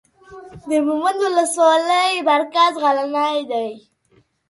د 0.69 0.71
مومند 0.87 1.19
اولسوالۍ 1.29 2.13
مرکز 2.29 2.71
غلنۍ 2.83 3.37
دی. 3.51 3.69